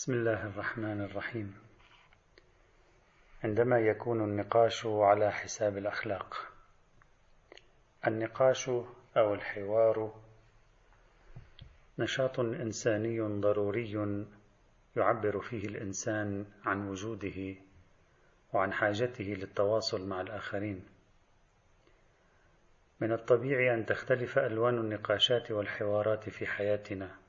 [0.00, 1.54] بسم الله الرحمن الرحيم.
[3.44, 6.52] عندما يكون النقاش على حساب الأخلاق
[8.06, 8.68] النقاش
[9.16, 10.20] أو الحوار
[11.98, 14.24] نشاط إنساني ضروري
[14.96, 17.54] يعبر فيه الإنسان عن وجوده
[18.52, 20.84] وعن حاجته للتواصل مع الآخرين.
[23.00, 27.20] من الطبيعي أن تختلف ألوان النقاشات والحوارات في حياتنا.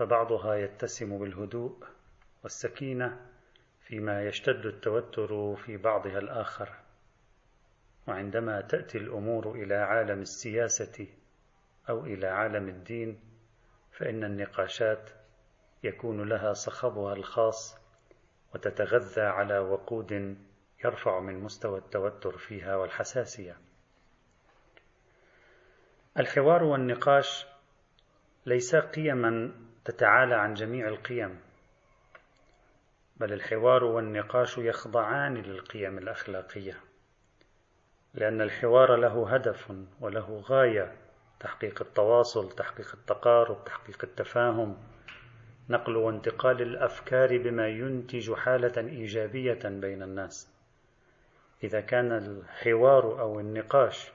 [0.00, 1.76] فبعضها يتسم بالهدوء
[2.42, 3.26] والسكينة
[3.80, 6.68] فيما يشتد التوتر في بعضها الآخر.
[8.08, 11.06] وعندما تأتي الأمور إلى عالم السياسة
[11.88, 13.20] أو إلى عالم الدين
[13.92, 15.10] فإن النقاشات
[15.82, 17.76] يكون لها صخبها الخاص
[18.54, 20.36] وتتغذى على وقود
[20.84, 23.56] يرفع من مستوى التوتر فيها والحساسية.
[26.18, 27.46] الحوار والنقاش
[28.46, 31.40] ليس قيما تتعالى عن جميع القيم
[33.16, 36.76] بل الحوار والنقاش يخضعان للقيم الأخلاقية
[38.14, 40.92] لأن الحوار له هدف وله غاية
[41.40, 44.76] تحقيق التواصل تحقيق التقارب تحقيق التفاهم
[45.70, 50.48] نقل وانتقال الأفكار بما ينتج حالة إيجابية بين الناس.
[51.64, 54.12] إذا كان الحوار أو النقاش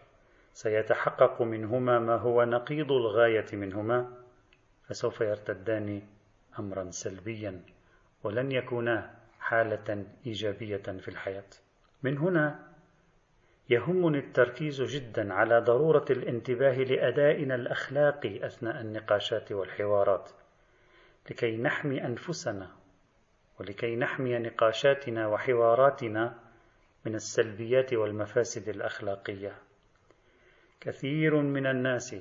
[0.53, 4.24] سيتحقق منهما ما هو نقيض الغاية منهما
[4.87, 6.01] فسوف يرتدان
[6.59, 7.61] امرا سلبيا
[8.23, 11.49] ولن يكونا حالة إيجابية في الحياة.
[12.03, 12.59] من هنا
[13.69, 20.29] يهمني التركيز جدا على ضرورة الانتباه لأدائنا الاخلاقي أثناء النقاشات والحوارات
[21.29, 22.69] لكي نحمي أنفسنا
[23.59, 26.39] ولكي نحمي نقاشاتنا وحواراتنا
[27.05, 29.55] من السلبيات والمفاسد الأخلاقية.
[30.81, 32.15] كثير من الناس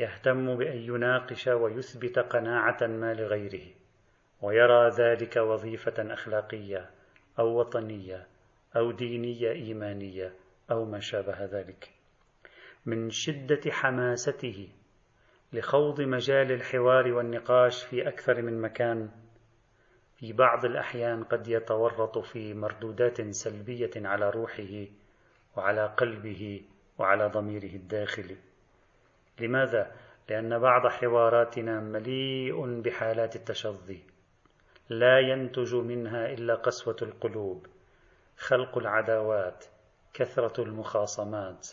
[0.00, 3.66] يهتم بأن يناقش ويثبت قناعة ما لغيره
[4.42, 6.90] ويرى ذلك وظيفة أخلاقية
[7.38, 8.26] أو وطنية
[8.76, 10.34] أو دينية إيمانية
[10.70, 11.90] أو ما شابه ذلك.
[12.86, 14.68] من شدة حماسته
[15.52, 19.10] لخوض مجال الحوار والنقاش في أكثر من مكان
[20.16, 24.86] في بعض الأحيان قد يتورط في مردودات سلبية على روحه
[25.56, 26.62] وعلى قلبه
[26.98, 28.49] وعلى ضميره الداخلي.
[29.40, 29.92] لماذا؟
[30.28, 34.02] لأن بعض حواراتنا مليء بحالات التشظي.
[34.88, 37.66] لا ينتج منها إلا قسوة القلوب
[38.38, 39.64] خلق العداوات
[40.14, 41.68] كثرة المخاصمات.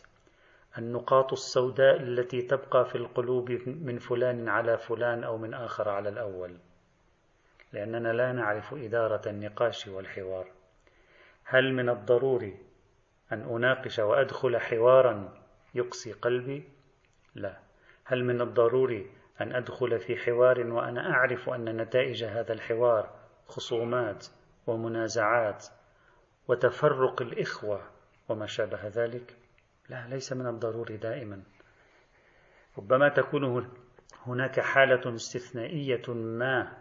[0.78, 6.58] النقاط السوداء التي تبقى في القلوب من فلان على فلان أو من آخر على الأول.
[7.74, 10.52] لأننا لا نعرف إدارة النقاش والحوار.
[11.44, 12.58] هل من الضروري
[13.32, 15.34] أن أناقش وأدخل حوارا
[15.76, 16.64] يقسي قلبي؟
[17.38, 17.58] لا.
[18.06, 19.12] هل من الضروري
[19.42, 23.10] أن أدخل في حوار وأنا أعرف أن نتائج هذا الحوار
[23.48, 24.28] خصومات
[24.68, 25.66] ومنازعات
[26.48, 27.82] وتفرق الإخوة
[28.30, 29.36] وما شابه ذلك؟
[29.90, 31.44] لا ليس من الضروري دائما.
[32.78, 33.70] ربما تكون
[34.26, 36.78] هناك حالة استثنائية ما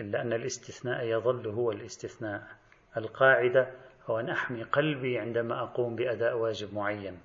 [0.00, 2.46] إلا أن الاستثناء يظل هو الاستثناء.
[2.96, 3.70] القاعدة
[4.06, 7.20] هو أن أحمي قلبي عندما أقوم بأداء واجب معين.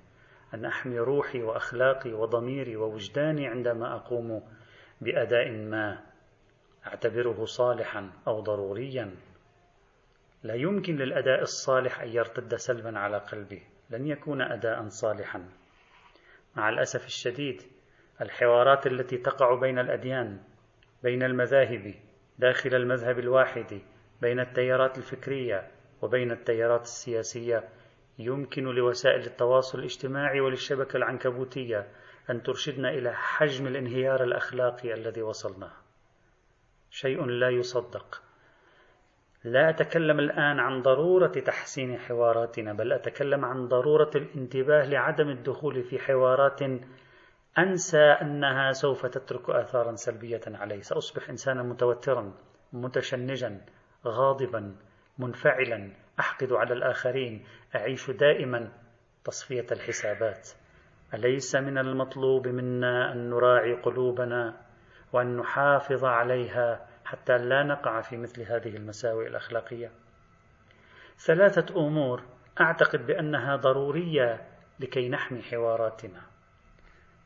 [0.54, 4.44] أن أحمي روحي وأخلاقي وضميري ووجداني عندما أقوم
[5.02, 6.04] بأداء ما
[6.88, 9.16] أعتبره صالحا أو ضروريا.
[10.44, 13.64] لا يمكن للأداء الصالح أن يرتد سلبا على قلبي.
[13.90, 15.50] لن يكون أداء صالحا.
[16.56, 17.62] مع الأسف الشديد
[18.22, 20.40] الحوارات التي تقع بين الأديان
[21.04, 21.94] بين المذاهب
[22.40, 23.82] داخل المذهب الواحد
[24.22, 25.72] بين التيارات الفكرية
[26.02, 27.70] وبين التيارات السياسية
[28.20, 31.88] يمكن لوسائل التواصل الاجتماعي وللشبكة العنكبوتية
[32.30, 35.72] أن ترشدنا إلى حجم الانهيار الأخلاقي الذي وصلنا.
[36.92, 38.22] شيء لا يصدق.
[39.44, 46.00] لا أتكلم الآن عن ضرورة تحسين حواراتنا بل أتكلم عن ضرورة الانتباه لعدم الدخول في
[46.00, 46.60] حوارات
[47.58, 52.34] أنسى أنها سوف تترك آثارا سلبية علي سأصبح إنسانا متوترا
[52.74, 53.62] متشنجا
[54.06, 54.76] غاضبا
[55.18, 56.03] منفعلا.
[56.20, 57.46] أحقد على الآخرين
[57.76, 58.72] أعيش دائما
[59.24, 60.50] تصفية الحسابات.
[61.14, 64.62] أليس من المطلوب منا أن نراعي قلوبنا
[65.14, 69.92] وأن نحافظ عليها حتى لا نقع في مثل هذه المساوئ الأخلاقية؟
[71.18, 72.24] ثلاثة أمور
[72.62, 74.48] أعتقد بأنها ضرورية
[74.80, 76.22] لكي نحمي حواراتنا.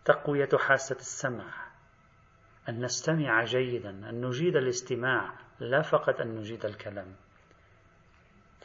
[0.05, 1.67] تقوية حاسة السمع
[2.69, 7.15] أن نستمع جيدا أن نجيد الاستماع لا فقط أن نجيد الكلام.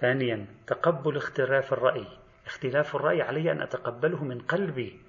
[0.03, 2.07] ثانيا تقبل اختلاف الرأي.
[2.47, 5.01] اختلاف الرأي علي أن أتقبله من قلبي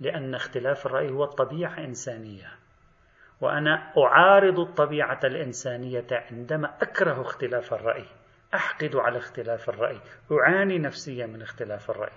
[0.00, 2.48] لأن اختلاف الرأي هو الطبيعة إنسانية
[3.40, 8.04] وأنا أعارض الطبيعة الإنسانية عندما أكره اختلاف الرأي.
[8.54, 10.00] أحقد على اختلاف الرأي.
[10.32, 12.16] أعاني نفسيا من اختلاف الرأي.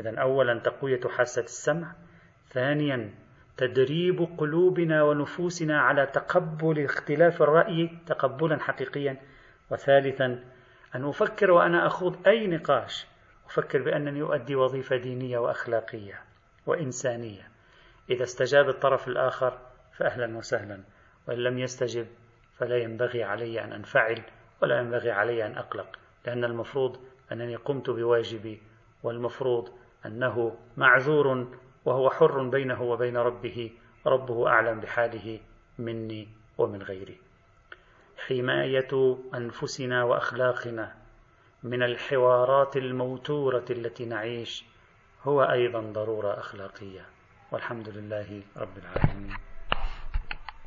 [0.00, 1.92] إذا أولا تقوية حاسة السمع.
[2.48, 3.14] ثانيا
[3.56, 9.16] تدريب قلوبنا ونفوسنا على تقبل اختلاف الرأي تقبلا حقيقيا.
[9.70, 10.44] وثالثا
[10.94, 13.06] أن أفكر وأنا أخوض أي نقاش.
[13.46, 16.20] أفكر بأنني أؤدي وظيفة دينية وأخلاقية
[16.66, 17.48] وإنسانية.
[18.10, 19.58] إذا استجاب الطرف الآخر
[19.96, 20.82] فأهلا وسهلا.
[21.28, 22.06] وإن لم يستجب
[22.58, 24.22] فلا ينبغي علي أن أنفعل
[24.62, 26.96] ولا ينبغي علي أن أقلق لأن المفروض
[27.32, 28.62] أنني قمت بواجبي
[29.02, 29.68] والمفروض
[30.06, 31.48] أنه معذور
[31.84, 33.70] وهو حر بينه وبين ربه
[34.06, 35.40] ربه أعلم بحاله
[35.78, 37.18] مني ومن غيري.
[38.26, 40.94] حماية أنفسنا وأخلاقنا
[41.62, 44.64] من الحوارات الموتورة التي نعيش
[45.22, 47.06] هو أيضا ضرورة أخلاقية.
[47.52, 49.36] والحمد لله رب العالمين.